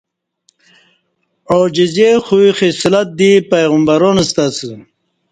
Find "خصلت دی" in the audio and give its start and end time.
2.59-3.31